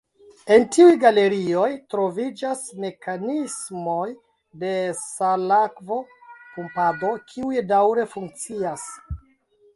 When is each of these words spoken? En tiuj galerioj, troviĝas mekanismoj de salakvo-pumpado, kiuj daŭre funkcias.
En 0.53 0.63
tiuj 0.75 0.93
galerioj, 1.01 1.65
troviĝas 1.93 2.63
mekanismoj 2.85 4.07
de 4.65 4.73
salakvo-pumpado, 5.03 7.15
kiuj 7.35 7.63
daŭre 7.75 8.09
funkcias. 8.17 8.91